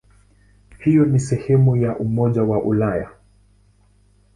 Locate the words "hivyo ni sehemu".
0.79-1.75